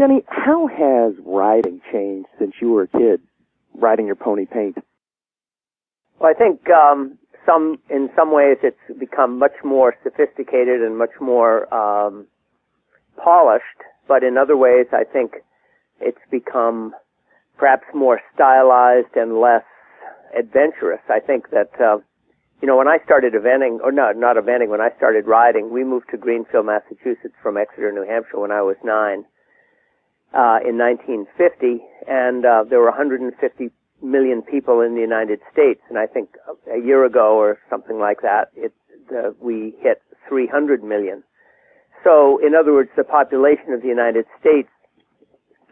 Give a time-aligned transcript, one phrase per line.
[0.00, 3.20] Denny, how has riding changed since you were a kid,
[3.74, 4.78] riding your pony paint?
[6.18, 11.12] Well, I think um, some in some ways it's become much more sophisticated and much
[11.20, 12.26] more um,
[13.22, 15.32] polished, but in other ways I think
[16.00, 16.94] it's become
[17.58, 19.64] perhaps more stylized and less
[20.34, 21.02] adventurous.
[21.10, 21.98] I think that uh,
[22.62, 25.84] you know when I started eventing, or not not eventing, when I started riding, we
[25.84, 29.26] moved to Greenfield, Massachusetts from Exeter, New Hampshire when I was nine
[30.34, 33.70] uh, in 1950, and uh, there were 150
[34.02, 36.30] million people in the United States, and I think
[36.72, 38.72] a year ago or something like that, it
[39.12, 41.22] uh, we hit 300 million.
[42.04, 44.68] So, in other words, the population of the United States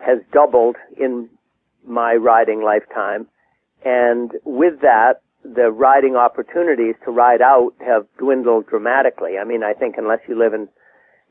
[0.04, 1.28] has doubled in
[1.86, 3.28] my riding lifetime,
[3.84, 9.38] and with that, the riding opportunities to ride out have dwindled dramatically.
[9.40, 10.68] I mean, I think unless you live in,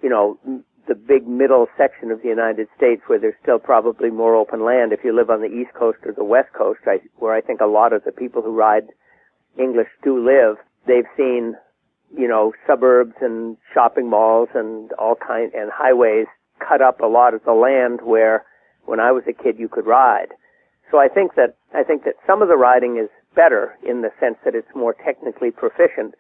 [0.02, 0.40] you know,
[0.88, 4.94] the big middle section of the United States where there's still probably more open land.
[4.94, 7.62] If you live on the East Coast or the West Coast, I, where I think
[7.62, 8.88] a lot of the people who ride
[9.60, 11.56] English do live, they've seen,
[12.18, 16.28] you know, suburbs and shopping malls and all kind and highways
[16.60, 18.46] cut up a lot of the land where
[18.86, 20.30] when I was a kid you could ride.
[20.90, 24.12] So I think that I think that some of the riding is better in the
[24.20, 26.16] sense that it's more technically proficient,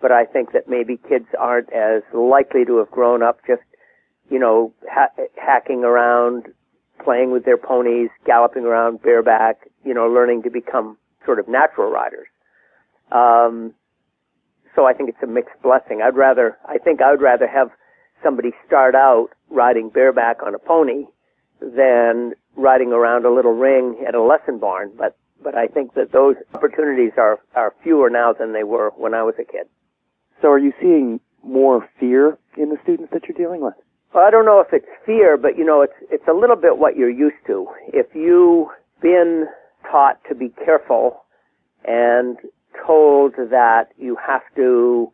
[0.00, 3.62] but I think that maybe kids aren't as likely to have grown up just
[4.30, 6.46] you know, ha- hacking around,
[7.04, 11.90] playing with their ponies, galloping around bareback, you know, learning to become sort of natural
[11.90, 12.26] riders.
[13.10, 13.74] Um,
[14.74, 16.00] so I think it's a mixed blessing.
[16.02, 17.70] I'd rather, I think I would rather have
[18.22, 21.04] somebody start out riding bareback on a pony
[21.60, 24.92] than riding around a little ring at a lesson barn.
[24.96, 29.14] But, but I think that those opportunities are, are fewer now than they were when
[29.14, 29.66] I was a kid.
[30.40, 33.74] So are you seeing more fear in the students that you're dealing with?
[34.14, 36.78] Well, I don't know if it's fear, but you know, it's it's a little bit
[36.78, 37.66] what you're used to.
[37.88, 38.68] If you've
[39.00, 39.46] been
[39.90, 41.24] taught to be careful
[41.84, 42.36] and
[42.86, 45.10] told that you have to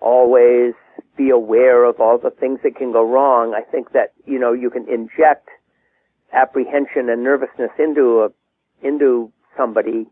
[0.00, 0.74] always
[1.16, 4.52] be aware of all the things that can go wrong, I think that you know
[4.52, 5.48] you can inject
[6.32, 10.06] apprehension and nervousness into a into somebody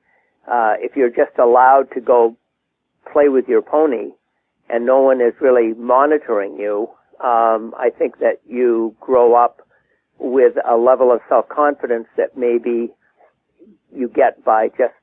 [0.50, 2.36] uh, if you're just allowed to go
[3.12, 4.10] play with your pony
[4.68, 6.88] and no one is really monitoring you
[7.22, 9.62] um, I think that you grow up
[10.18, 12.92] with a level of self-confidence that maybe
[13.94, 14.94] you get by just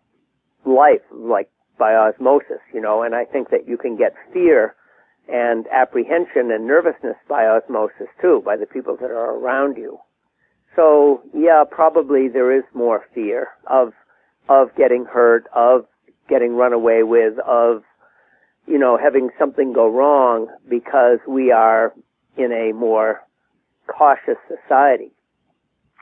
[0.65, 4.75] life, like by osmosis, you know, and I think that you can get fear
[5.27, 9.99] and apprehension and nervousness by osmosis too, by the people that are around you.
[10.75, 13.93] So yeah, probably there is more fear of,
[14.49, 15.85] of getting hurt, of
[16.29, 17.83] getting run away with, of
[18.67, 21.93] you know, having something go wrong because we are
[22.37, 23.21] in a more
[23.87, 25.11] cautious society.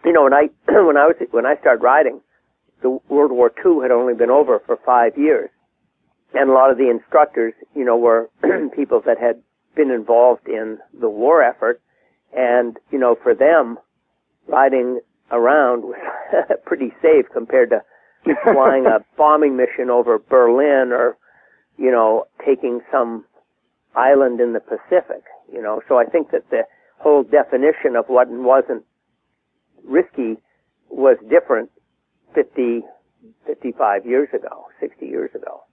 [0.06, 2.22] You know, when I when I was when I started riding,
[2.82, 5.50] the World War II had only been over for five years,
[6.34, 8.30] and a lot of the instructors, you know, were
[8.76, 9.42] people that had
[9.76, 11.82] been involved in the war effort,
[12.36, 13.78] and you know, for them,
[14.48, 15.00] riding
[15.32, 15.98] around was
[16.66, 17.82] pretty safe compared to
[18.44, 21.18] flying a bombing mission over Berlin or
[21.78, 23.26] you know, taking some
[23.96, 25.82] island in the Pacific, you know.
[25.88, 26.64] So I think that the
[27.00, 28.84] whole definition of what wasn't
[29.84, 30.38] risky
[30.90, 31.70] was different
[32.36, 32.82] 50,
[33.46, 35.64] 55 years ago, 60 years ago.